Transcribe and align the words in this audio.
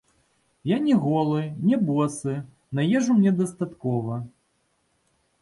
Я 0.69 0.77
не 0.85 0.95
голы, 1.03 1.41
не 1.67 1.77
босы, 1.89 2.33
на 2.71 2.87
ежу 3.01 3.19
мне 3.19 3.31
дастаткова. 3.43 4.21